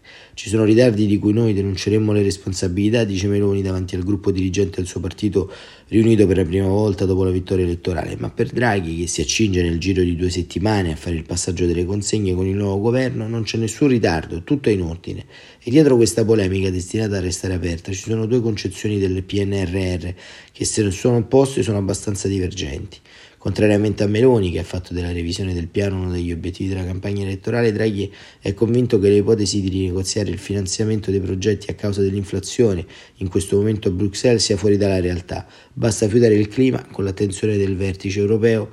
Ci 0.41 0.50
sono 0.50 0.63
ritardi 0.63 1.05
di 1.05 1.19
cui 1.19 1.33
noi 1.33 1.53
denunceremmo 1.53 2.12
le 2.13 2.24
responsabilità, 2.24 3.03
dice 3.03 3.27
Meloni 3.27 3.62
davanti 3.62 3.93
al 3.93 4.01
gruppo 4.01 4.31
dirigente 4.31 4.77
del 4.77 4.88
suo 4.88 5.00
partito 5.00 5.53
riunito 5.89 6.25
per 6.25 6.38
la 6.38 6.43
prima 6.43 6.65
volta 6.65 7.05
dopo 7.05 7.24
la 7.24 7.29
vittoria 7.29 7.63
elettorale, 7.63 8.15
ma 8.17 8.31
per 8.31 8.50
Draghi 8.50 9.01
che 9.01 9.05
si 9.05 9.21
accinge 9.21 9.62
nel 9.62 9.77
giro 9.77 10.01
di 10.01 10.15
due 10.15 10.31
settimane 10.31 10.93
a 10.93 10.95
fare 10.95 11.15
il 11.15 11.25
passaggio 11.25 11.67
delle 11.67 11.86
consegne 11.86 12.33
con 12.33 12.48
il 12.48 12.55
nuovo 12.55 12.79
governo 12.79 13.27
non 13.27 13.43
c'è 13.43 13.60
nessun 13.60 13.89
ritardo, 13.89 14.41
tutto 14.41 14.69
è 14.69 14.71
in 14.71 14.81
ordine. 14.81 15.25
E 15.62 15.69
dietro 15.69 15.95
questa 15.95 16.25
polemica 16.25 16.71
destinata 16.71 17.17
a 17.17 17.21
restare 17.21 17.53
aperta 17.53 17.91
ci 17.91 18.10
sono 18.10 18.25
due 18.25 18.41
concezioni 18.41 18.98
del 18.98 19.24
PNRR 19.24 20.10
che 20.51 20.65
se 20.65 20.81
non 20.81 20.91
sono 20.91 21.17
opposte 21.17 21.62
sono 21.62 21.77
abbastanza 21.77 22.27
divergenti. 22.27 22.98
Contrariamente 23.41 24.03
a 24.03 24.07
Meloni, 24.07 24.51
che 24.51 24.60
ha 24.60 24.63
fatto 24.63 24.93
della 24.93 25.12
revisione 25.12 25.55
del 25.55 25.67
piano 25.67 26.00
uno 26.00 26.12
degli 26.12 26.31
obiettivi 26.31 26.69
della 26.69 26.86
campagna 26.86 27.24
elettorale, 27.24 27.71
Draghi 27.71 28.13
è 28.39 28.53
convinto 28.53 29.00
che 29.00 29.10
le 29.10 29.15
ipotesi 29.15 29.62
di 29.62 29.69
rinegoziare 29.69 30.29
il 30.29 30.38
finanziamento 30.38 31.10
dei 31.10 31.21
progetti 31.21 31.71
a 31.71 31.74
causa 31.74 32.01
dell'inflazione 32.01 32.86
in 33.15 33.29
questo 33.29 33.57
momento 33.57 33.88
a 33.88 33.91
Bruxelles 33.93 34.43
sia 34.43 34.57
fuori 34.57 34.77
dalla 34.77 35.00
realtà. 35.00 35.48
Basta 35.74 36.07
fiutare 36.07 36.36
il 36.36 36.50
clima 36.50 36.86
con 36.91 37.03
l'attenzione 37.03 37.57
del 37.57 37.75
vertice 37.75 38.19
europeo, 38.19 38.69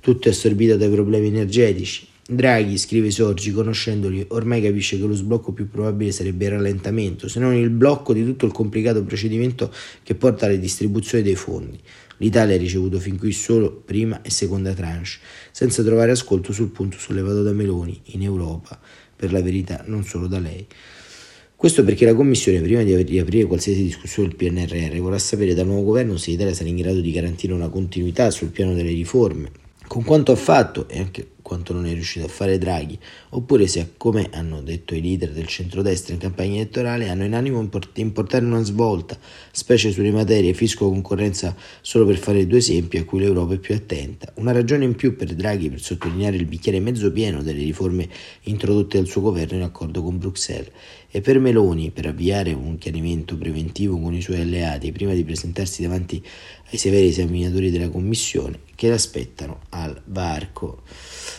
tutto 0.00 0.28
è 0.28 0.32
assorbito 0.32 0.76
dai 0.76 0.90
problemi 0.90 1.28
energetici. 1.28 2.06
Draghi, 2.28 2.76
scrive 2.76 3.10
Sorgi, 3.10 3.52
conoscendoli, 3.52 4.22
ormai 4.28 4.60
capisce 4.60 4.98
che 4.98 5.06
lo 5.06 5.14
sblocco 5.14 5.52
più 5.52 5.70
probabile 5.70 6.12
sarebbe 6.12 6.44
il 6.44 6.50
rallentamento, 6.50 7.26
se 7.26 7.40
non 7.40 7.54
il 7.54 7.70
blocco 7.70 8.12
di 8.12 8.22
tutto 8.22 8.44
il 8.44 8.52
complicato 8.52 9.02
procedimento 9.02 9.72
che 10.02 10.14
porta 10.14 10.44
alla 10.44 10.56
distribuzione 10.56 11.24
dei 11.24 11.36
fondi. 11.36 11.80
L'Italia 12.20 12.54
ha 12.54 12.58
ricevuto 12.58 12.98
fin 12.98 13.18
qui 13.18 13.32
solo 13.32 13.72
prima 13.72 14.20
e 14.20 14.30
seconda 14.30 14.74
tranche, 14.74 15.10
senza 15.50 15.82
trovare 15.82 16.10
ascolto 16.10 16.52
sul 16.52 16.68
punto 16.68 16.98
sollevato 16.98 17.42
da 17.42 17.52
Meloni 17.52 17.98
in 18.12 18.22
Europa, 18.22 18.78
per 19.16 19.32
la 19.32 19.40
verità 19.40 19.82
non 19.86 20.04
solo 20.04 20.26
da 20.26 20.38
lei. 20.38 20.66
Questo 21.56 21.82
perché 21.82 22.04
la 22.04 22.14
Commissione, 22.14 22.60
prima 22.60 22.82
di 22.82 23.18
aprire 23.18 23.46
qualsiasi 23.46 23.82
discussione 23.82 24.28
del 24.28 24.36
PNRR, 24.36 24.98
vorrà 24.98 25.18
sapere 25.18 25.54
dal 25.54 25.66
nuovo 25.66 25.84
governo 25.84 26.18
se 26.18 26.30
l'Italia 26.30 26.52
sarà 26.52 26.68
in 26.68 26.76
grado 26.76 27.00
di 27.00 27.10
garantire 27.10 27.54
una 27.54 27.68
continuità 27.68 28.30
sul 28.30 28.48
piano 28.48 28.74
delle 28.74 28.92
riforme, 28.92 29.50
con 29.86 30.04
quanto 30.04 30.32
ha 30.32 30.36
fatto 30.36 30.88
e 30.88 30.98
anche 30.98 31.26
quanto 31.50 31.72
non 31.72 31.84
è 31.86 31.92
riuscito 31.92 32.26
a 32.26 32.28
fare 32.28 32.58
Draghi, 32.58 32.96
oppure 33.30 33.66
se, 33.66 33.94
come 33.96 34.28
hanno 34.34 34.62
detto 34.62 34.94
i 34.94 35.02
leader 35.02 35.32
del 35.32 35.48
centrodestra 35.48 36.14
in 36.14 36.20
campagna 36.20 36.54
elettorale, 36.54 37.08
hanno 37.08 37.24
in 37.24 37.34
animo 37.34 37.60
di 37.92 38.00
importare 38.00 38.44
una 38.44 38.62
svolta, 38.62 39.18
specie 39.50 39.90
sulle 39.90 40.12
materie 40.12 40.54
fisco-concorrenza, 40.54 41.56
solo 41.80 42.06
per 42.06 42.18
fare 42.18 42.46
due 42.46 42.58
esempi 42.58 42.98
a 42.98 43.04
cui 43.04 43.18
l'Europa 43.18 43.54
è 43.54 43.58
più 43.58 43.74
attenta. 43.74 44.32
Una 44.36 44.52
ragione 44.52 44.84
in 44.84 44.94
più 44.94 45.16
per 45.16 45.34
Draghi 45.34 45.70
per 45.70 45.80
sottolineare 45.80 46.36
il 46.36 46.46
bicchiere 46.46 46.78
mezzo 46.78 47.10
pieno 47.10 47.42
delle 47.42 47.64
riforme 47.64 48.08
introdotte 48.42 48.98
dal 48.98 49.08
suo 49.08 49.20
governo 49.20 49.56
in 49.56 49.64
accordo 49.64 50.04
con 50.04 50.18
Bruxelles 50.18 50.70
e 51.10 51.20
per 51.20 51.40
Meloni 51.40 51.90
per 51.90 52.06
avviare 52.06 52.52
un 52.52 52.78
chiarimento 52.78 53.36
preventivo 53.36 53.98
con 53.98 54.14
i 54.14 54.22
suoi 54.22 54.40
alleati 54.40 54.92
prima 54.92 55.12
di 55.12 55.24
presentarsi 55.24 55.82
davanti 55.82 56.24
ai 56.70 56.78
severi 56.78 57.08
esaminatori 57.08 57.70
della 57.70 57.88
Commissione 57.88 58.60
che 58.74 58.88
l'aspettano 58.88 59.60
al 59.70 60.00
varco. 60.06 60.82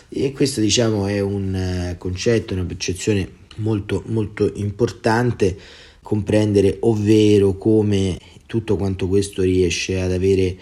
E 0.10 0.32
questo 0.32 0.62
diciamo 0.62 1.08
è 1.08 1.20
un 1.20 1.56
eh, 1.56 1.96
concetto, 1.98 2.54
una 2.54 2.66
percezione 2.66 3.28
molto, 3.58 4.04
molto 4.08 4.52
importante 4.56 5.58
comprendere, 6.02 6.78
ovvero 6.82 7.58
come 7.58 8.18
tutto 8.46 8.76
quanto 8.76 9.08
questo 9.08 9.44
riesce 9.44 10.00
ad 10.00 10.12
avere 10.12 10.42
eh, 10.44 10.58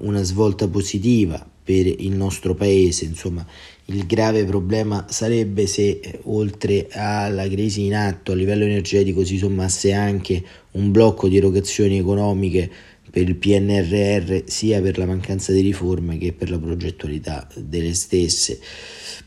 una 0.00 0.22
svolta 0.22 0.68
positiva 0.68 1.48
per 1.62 1.86
il 1.86 2.12
nostro 2.12 2.54
paese, 2.54 3.04
insomma 3.04 3.46
il 3.86 4.06
grave 4.06 4.44
problema 4.44 5.06
sarebbe 5.08 5.66
se 5.66 6.00
eh, 6.02 6.20
oltre 6.24 6.88
alla 6.90 7.48
crisi 7.48 7.84
in 7.84 7.94
atto 7.94 8.32
a 8.32 8.34
livello 8.34 8.64
energetico 8.64 9.24
si 9.24 9.36
sommasse 9.36 9.92
anche 9.92 10.42
un 10.72 10.90
blocco 10.90 11.28
di 11.28 11.36
erogazioni 11.36 11.98
economiche 11.98 12.70
per 13.10 13.28
il 13.28 13.36
PNRR 13.36 14.42
sia 14.44 14.80
per 14.80 14.96
la 14.96 15.06
mancanza 15.06 15.52
di 15.52 15.60
riforme 15.60 16.16
che 16.16 16.32
per 16.32 16.50
la 16.50 16.58
progettualità 16.58 17.48
delle 17.56 17.94
stesse. 17.94 18.60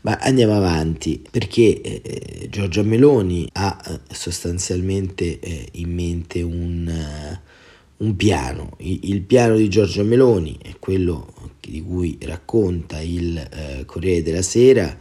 Ma 0.00 0.18
andiamo 0.20 0.54
avanti 0.54 1.22
perché 1.30 1.80
eh, 1.80 2.48
Giorgia 2.50 2.82
Meloni 2.82 3.48
ha 3.52 3.80
eh, 3.86 4.14
sostanzialmente 4.14 5.38
eh, 5.38 5.68
in 5.72 5.94
mente 5.94 6.42
un, 6.42 6.86
uh, 6.86 8.04
un 8.04 8.16
piano. 8.16 8.76
Il, 8.80 9.00
il, 9.04 9.22
piano 9.22 9.56
di 9.56 9.68
Giorgia 9.68 10.02
Meloni 10.02 10.58
è 10.60 10.74
quello 10.78 11.52
di 11.60 11.82
cui 11.82 12.18
racconta 12.22 13.00
il 13.00 13.48
uh, 13.80 13.84
Corriere 13.84 14.22
della 14.22 14.42
Sera. 14.42 14.96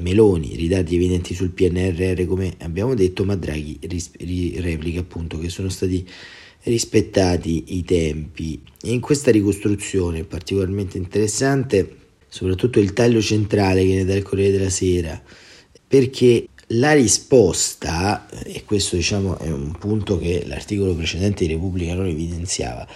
Meloni, 0.00 0.56
ritardi 0.56 0.96
evidenti 0.96 1.34
sul 1.34 1.50
PNRR 1.50 2.24
come 2.26 2.54
abbiamo 2.58 2.94
detto, 2.94 3.24
ma 3.24 3.34
Draghi 3.34 3.78
ris- 3.82 4.12
replica 4.60 5.00
appunto 5.00 5.38
che 5.38 5.48
sono 5.48 5.68
stati 5.68 6.06
rispettati 6.64 7.76
i 7.76 7.84
tempi. 7.84 8.60
E 8.82 8.92
in 8.92 9.00
questa 9.00 9.30
ricostruzione 9.30 10.24
particolarmente 10.24 10.98
interessante, 10.98 11.96
soprattutto 12.28 12.80
il 12.80 12.92
taglio 12.92 13.20
centrale 13.20 13.80
che 13.80 13.86
viene 13.86 14.04
dal 14.04 14.22
Corriere 14.22 14.56
della 14.56 14.70
Sera, 14.70 15.20
perché 15.86 16.46
la 16.74 16.92
risposta, 16.92 18.28
e 18.44 18.64
questo 18.64 18.96
diciamo 18.96 19.38
è 19.38 19.50
un 19.50 19.72
punto 19.72 20.18
che 20.18 20.44
l'articolo 20.46 20.94
precedente 20.94 21.44
di 21.46 21.52
Repubblica 21.52 21.94
non 21.94 22.06
evidenziava, 22.06 22.86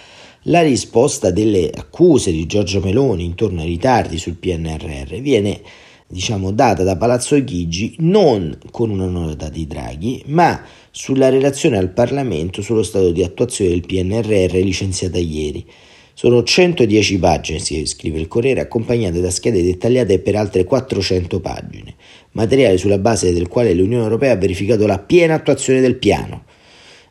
la 0.43 0.61
risposta 0.61 1.31
delle 1.31 1.71
accuse 1.73 2.31
di 2.31 2.45
Giorgio 2.45 2.79
Meloni 2.79 3.25
intorno 3.25 3.61
ai 3.61 3.67
ritardi 3.67 4.17
sul 4.17 4.35
PNRR 4.35 5.15
viene 5.19 5.61
diciamo, 6.07 6.51
data 6.51 6.83
da 6.83 6.97
Palazzo 6.97 7.41
Chigi 7.43 7.95
non 7.99 8.57
con 8.71 8.89
una 8.89 9.07
nota 9.07 9.49
di 9.49 9.65
Draghi, 9.65 10.23
ma 10.27 10.63
sulla 10.91 11.29
relazione 11.29 11.77
al 11.77 11.89
Parlamento 11.89 12.61
sullo 12.61 12.83
stato 12.83 13.11
di 13.11 13.23
attuazione 13.23 13.71
del 13.71 13.85
PNRR 13.85 14.53
licenziata 14.63 15.17
ieri. 15.17 15.65
Sono 16.13 16.43
110 16.43 17.19
pagine, 17.19 17.59
si 17.59 17.85
scrive 17.85 18.19
il 18.19 18.29
Corriere, 18.29 18.61
accompagnate 18.61 19.19
da 19.19 19.29
schede 19.29 19.61
dettagliate 19.61 20.19
per 20.19 20.37
altre 20.37 20.63
400 20.63 21.41
pagine, 21.41 21.95
materiale 22.31 22.77
sulla 22.77 22.97
base 22.97 23.33
del 23.33 23.49
quale 23.49 23.73
l'Unione 23.73 24.03
Europea 24.03 24.31
ha 24.31 24.37
verificato 24.37 24.85
la 24.87 24.99
piena 24.99 25.33
attuazione 25.33 25.81
del 25.81 25.97
piano. 25.97 26.45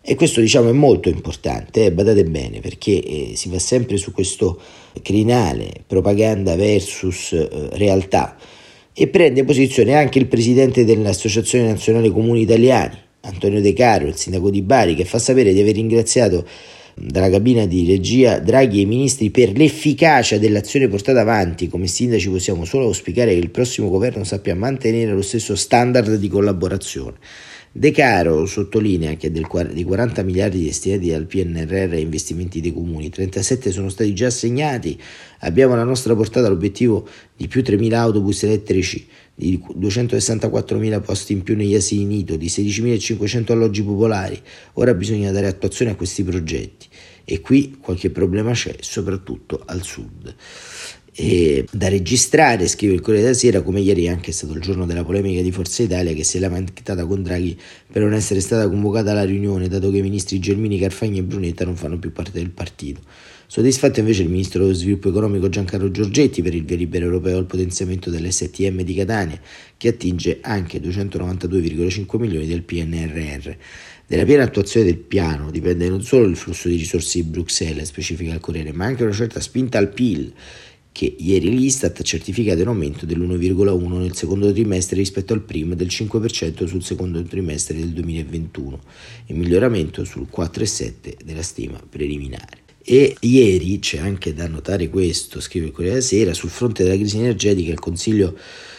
E 0.00 0.14
questo 0.14 0.40
diciamo 0.40 0.70
è 0.70 0.72
molto 0.72 1.10
importante, 1.10 1.84
eh, 1.84 1.92
badate 1.92 2.24
bene, 2.24 2.60
perché 2.60 3.02
eh, 3.02 3.32
si 3.34 3.50
va 3.50 3.58
sempre 3.58 3.98
su 3.98 4.12
questo 4.12 4.58
crinale 5.02 5.82
propaganda 5.86 6.56
versus 6.56 7.32
eh, 7.32 7.48
realtà 7.72 8.36
e 8.96 9.08
prende 9.08 9.44
posizione 9.44 9.94
anche 9.94 10.20
il 10.20 10.26
presidente 10.26 10.84
dell'Associazione 10.84 11.66
Nazionale 11.66 12.10
Comuni 12.10 12.42
Italiani, 12.42 12.96
Antonio 13.22 13.60
De 13.60 13.72
Caro, 13.72 14.06
il 14.06 14.14
sindaco 14.14 14.50
di 14.50 14.62
Bari, 14.62 14.94
che 14.94 15.04
fa 15.04 15.18
sapere 15.18 15.52
di 15.52 15.60
aver 15.60 15.74
ringraziato 15.74 16.46
dalla 16.94 17.28
cabina 17.28 17.66
di 17.66 17.84
regia 17.86 18.38
Draghi 18.38 18.78
e 18.78 18.82
i 18.82 18.86
ministri 18.86 19.30
per 19.30 19.50
l'efficacia 19.56 20.38
dell'azione 20.38 20.86
portata 20.86 21.20
avanti. 21.20 21.68
Come 21.68 21.88
sindaci 21.88 22.30
possiamo 22.30 22.64
solo 22.64 22.84
auspicare 22.84 23.32
che 23.32 23.40
il 23.40 23.50
prossimo 23.50 23.88
governo 23.88 24.22
sappia 24.22 24.54
mantenere 24.54 25.12
lo 25.12 25.22
stesso 25.22 25.56
standard 25.56 26.14
di 26.14 26.28
collaborazione. 26.28 27.16
De 27.76 27.90
Caro 27.90 28.46
sottolinea 28.46 29.16
che 29.16 29.32
del, 29.32 29.48
di 29.72 29.82
40 29.82 30.22
miliardi 30.22 30.62
destinati 30.62 31.12
al 31.12 31.26
PNRR 31.26 31.94
e 31.94 32.00
investimenti 32.02 32.60
dei 32.60 32.72
comuni, 32.72 33.08
37 33.08 33.72
sono 33.72 33.88
stati 33.88 34.14
già 34.14 34.28
assegnati, 34.28 34.96
abbiamo 35.40 35.72
alla 35.72 35.82
nostra 35.82 36.14
portata 36.14 36.48
l'obiettivo 36.48 37.08
di 37.36 37.48
più 37.48 37.62
3.000 37.62 37.92
autobus 37.94 38.44
elettrici, 38.44 39.08
di 39.34 39.60
264.000 39.76 41.02
posti 41.02 41.32
in 41.32 41.42
più 41.42 41.56
negli 41.56 41.74
asili 41.74 42.04
nido, 42.04 42.36
di 42.36 42.46
16.500 42.46 43.50
alloggi 43.50 43.82
popolari. 43.82 44.40
Ora 44.74 44.94
bisogna 44.94 45.32
dare 45.32 45.48
attuazione 45.48 45.90
a 45.90 45.96
questi 45.96 46.22
progetti. 46.22 46.86
E 47.24 47.40
qui 47.40 47.78
qualche 47.80 48.10
problema 48.10 48.52
c'è, 48.52 48.76
soprattutto 48.78 49.60
al 49.66 49.82
sud 49.82 50.32
e 51.16 51.64
da 51.70 51.88
registrare, 51.88 52.66
scrive 52.66 52.94
il 52.94 53.00
Corriere 53.00 53.26
della 53.26 53.36
Sera, 53.36 53.62
come 53.62 53.80
ieri 53.80 54.08
anche 54.08 54.30
è 54.30 54.32
stato 54.32 54.52
il 54.54 54.60
giorno 54.60 54.84
della 54.84 55.04
polemica 55.04 55.42
di 55.42 55.52
Forza 55.52 55.84
Italia 55.84 56.12
che 56.12 56.24
si 56.24 56.38
è 56.38 56.40
lamentata 56.40 57.06
con 57.06 57.22
Draghi 57.22 57.56
per 57.90 58.02
non 58.02 58.14
essere 58.14 58.40
stata 58.40 58.68
convocata 58.68 59.12
alla 59.12 59.24
riunione, 59.24 59.68
dato 59.68 59.92
che 59.92 59.98
i 59.98 60.02
ministri 60.02 60.40
Gelmini, 60.40 60.76
Carfagni 60.76 61.18
e 61.18 61.22
Brunetta 61.22 61.64
non 61.64 61.76
fanno 61.76 61.98
più 61.98 62.10
parte 62.10 62.32
del 62.32 62.50
partito. 62.50 63.00
Soddisfatto 63.46 64.00
invece 64.00 64.22
il 64.22 64.30
ministro 64.30 64.62
dello 64.62 64.74
sviluppo 64.74 65.10
economico 65.10 65.48
Giancarlo 65.48 65.90
Giorgetti 65.92 66.42
per 66.42 66.54
il 66.54 66.64
via 66.64 66.76
libera 66.76 67.04
europeo 67.04 67.38
al 67.38 67.46
potenziamento 67.46 68.10
dell'STM 68.10 68.82
di 68.82 68.94
Catania, 68.94 69.40
che 69.76 69.88
attinge 69.88 70.38
anche 70.40 70.80
292,5 70.80 72.18
milioni 72.18 72.46
del 72.48 72.62
PNRR. 72.62 73.56
Della 74.06 74.24
piena 74.24 74.42
attuazione 74.42 74.86
del 74.86 74.98
piano 74.98 75.50
dipende 75.52 75.88
non 75.88 76.02
solo 76.02 76.26
il 76.26 76.36
flusso 76.36 76.68
di 76.68 76.76
risorse 76.76 77.22
di 77.22 77.28
Bruxelles, 77.28 77.86
specifica 77.86 78.34
il 78.34 78.40
Corriere, 78.40 78.72
ma 78.72 78.86
anche 78.86 79.04
una 79.04 79.12
certa 79.12 79.38
spinta 79.38 79.78
al 79.78 79.92
PIL 79.92 80.32
che 80.94 81.12
ieri 81.18 81.50
l'Istat 81.50 81.98
ha 81.98 82.04
certificato 82.04 82.60
un 82.60 82.68
aumento 82.68 83.04
dell'1,1 83.04 83.98
nel 83.98 84.14
secondo 84.14 84.52
trimestre 84.52 84.96
rispetto 84.96 85.32
al 85.32 85.40
primo 85.40 85.72
e 85.72 85.76
del 85.76 85.88
5% 85.88 86.66
sul 86.66 86.84
secondo 86.84 87.20
trimestre 87.24 87.76
del 87.76 87.88
2021 87.88 88.78
e 89.26 89.34
miglioramento 89.34 90.04
sul 90.04 90.28
4,7 90.32 91.16
della 91.24 91.42
stima 91.42 91.82
preliminare. 91.90 92.58
E 92.80 93.16
ieri 93.18 93.80
c'è 93.80 93.98
anche 93.98 94.34
da 94.34 94.46
notare 94.46 94.88
questo, 94.88 95.40
scrive 95.40 95.66
il 95.66 95.72
Corriere 95.72 95.96
della 95.96 96.06
Sera, 96.06 96.32
sul 96.32 96.50
fronte 96.50 96.84
della 96.84 96.94
crisi 96.94 97.18
energetica 97.18 97.72
il 97.72 97.80
Consiglio 97.80 98.38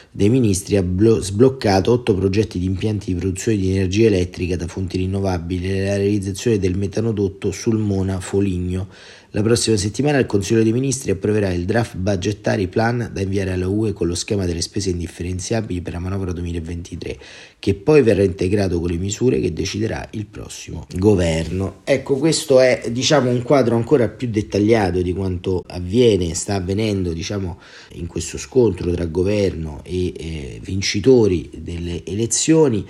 dei 0.10 0.30
Ministri 0.30 0.78
ha 0.78 0.84
blo- 0.84 1.20
sbloccato 1.20 1.92
otto 1.92 2.16
progetti 2.16 2.58
di 2.60 2.66
impianti 2.66 3.12
di 3.12 3.20
produzione 3.20 3.58
di 3.58 3.72
energia 3.72 4.08
elettrica 4.08 4.56
da 4.56 4.66
fonti 4.66 4.96
rinnovabili 4.96 5.70
e 5.70 5.84
la 5.84 5.98
realizzazione 5.98 6.58
del 6.58 6.78
metanodotto 6.78 7.52
sul 7.52 7.78
Mona 7.78 8.22
Foligno 8.22 8.88
la 9.36 9.42
prossima 9.42 9.76
settimana 9.76 10.18
il 10.18 10.28
Consiglio 10.28 10.64
dei 10.64 10.72
Ministri 10.72 11.12
approverà 11.12 11.52
il 11.52 11.66
draft 11.66 11.98
budgetary 11.98 12.68
plan 12.68 13.10
da 13.12 13.20
inviare 13.20 13.52
alla 13.52 13.68
UE 13.68 13.92
con 13.92 14.08
lo 14.08 14.16
schema 14.16 14.46
delle 14.46 14.62
spese 14.62 14.92
indifferenziabili 14.92 15.82
per 15.82 15.92
la 15.92 16.00
manovra 16.00 16.32
2023, 16.32 17.18
che 17.60 17.74
poi 17.74 18.02
verrà 18.02 18.24
integrato 18.24 18.80
con 18.80 18.90
le 18.90 18.96
misure 18.96 19.42
che 19.42 19.52
deciderà 19.52 20.08
il 20.12 20.26
prossimo 20.26 20.88
governo. 20.96 21.82
Ecco, 21.84 22.16
questo 22.16 22.62
è 22.62 22.84
diciamo 22.90 23.30
un 23.30 23.42
quadro 23.42 23.76
ancora 23.76 24.08
più 24.08 24.30
dettagliato 24.30 25.02
di 25.02 25.12
quanto 25.12 25.64
avviene, 25.68 26.34
sta 26.34 26.56
avvenendo 26.56 27.12
diciamo 27.12 27.60
in 27.96 28.08
questo 28.08 28.38
scontro 28.38 28.90
tra 28.92 29.04
governo 29.04 29.82
e 29.84 30.14
eh, 30.16 30.60
vincitori 30.64 31.50
delle 31.62 32.06
elezioni 32.06 32.86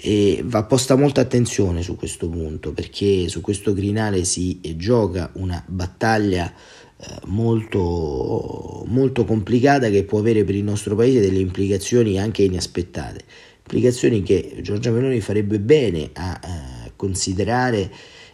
e 0.00 0.42
va 0.44 0.62
posta 0.62 0.94
molta 0.94 1.22
attenzione 1.22 1.82
su 1.82 1.96
questo 1.96 2.28
punto 2.28 2.72
perché 2.72 3.28
su 3.28 3.40
questo 3.40 3.72
crinale 3.74 4.22
si 4.22 4.60
gioca 4.76 5.32
una 5.34 5.60
battaglia 5.66 6.52
eh, 7.00 7.06
molto, 7.24 8.84
molto 8.86 9.24
complicata 9.24 9.90
che 9.90 10.04
può 10.04 10.20
avere 10.20 10.44
per 10.44 10.54
il 10.54 10.62
nostro 10.62 10.94
paese 10.94 11.18
delle 11.18 11.40
implicazioni 11.40 12.16
anche 12.16 12.42
inaspettate, 12.42 13.24
implicazioni 13.56 14.22
che 14.22 14.58
Giorgia 14.62 14.92
Meloni 14.92 15.20
farebbe 15.20 15.58
bene 15.58 16.10
a 16.12 16.40
eh, 16.44 16.92
considerare 16.94 17.90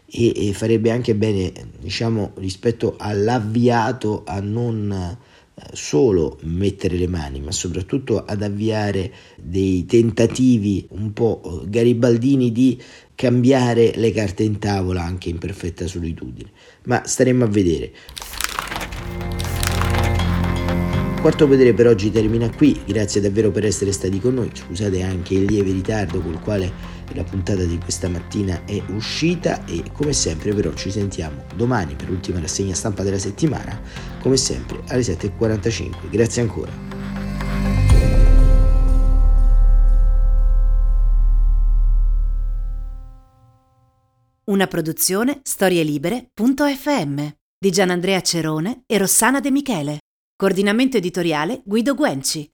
e, 0.07 0.53
farebbe 0.53 0.90
anche 0.90 1.14
bene 1.14 1.50
diciamo 1.81 2.33
rispetto 2.37 2.96
all'avviato 2.98 4.22
a 4.27 4.38
non 4.40 5.16
solo 5.72 6.38
mettere 6.42 6.96
le 6.96 7.06
mani, 7.06 7.40
ma 7.40 7.52
soprattutto 7.52 8.24
ad 8.24 8.42
avviare 8.42 9.12
dei 9.36 9.86
tentativi 9.86 10.86
un 10.90 11.12
po' 11.12 11.62
garibaldini 11.66 12.50
di 12.50 12.80
cambiare 13.14 13.92
le 13.96 14.10
carte 14.10 14.42
in 14.42 14.58
tavola 14.58 15.02
anche 15.02 15.28
in 15.28 15.38
perfetta 15.38 15.86
solitudine. 15.86 16.50
Ma 16.84 17.02
staremo 17.04 17.44
a 17.44 17.48
vedere. 17.48 17.92
Quarto 21.20 21.48
vedere 21.48 21.72
per 21.72 21.86
oggi 21.86 22.10
termina 22.10 22.50
qui, 22.50 22.78
grazie 22.84 23.20
davvero 23.20 23.50
per 23.50 23.64
essere 23.64 23.92
stati 23.92 24.20
con 24.20 24.34
noi, 24.34 24.50
scusate 24.52 25.00
anche 25.02 25.32
il 25.32 25.44
lieve 25.44 25.72
ritardo 25.72 26.20
col 26.20 26.38
quale 26.40 26.93
la 27.12 27.24
puntata 27.24 27.64
di 27.64 27.78
questa 27.78 28.08
mattina 28.08 28.64
è 28.64 28.82
uscita 28.88 29.64
e 29.66 29.82
come 29.92 30.12
sempre 30.12 30.54
però 30.54 30.72
ci 30.74 30.90
sentiamo 30.90 31.44
domani 31.54 31.94
per 31.94 32.08
l'ultima 32.08 32.40
rassegna 32.40 32.74
stampa 32.74 33.02
della 33.02 33.18
settimana, 33.18 33.80
come 34.20 34.36
sempre 34.36 34.80
alle 34.88 35.02
7.45. 35.02 36.10
Grazie 36.10 36.42
ancora. 36.42 36.72
Una 44.46 44.66
produzione 44.66 45.40
storielibere.fm 45.42 47.26
di 47.58 47.70
Gianandrea 47.70 48.20
Cerone 48.20 48.82
e 48.86 48.98
Rossana 48.98 49.40
De 49.40 49.50
Michele. 49.50 49.98
Coordinamento 50.36 50.98
editoriale 50.98 51.62
Guido 51.64 51.94
Guenci. 51.94 52.46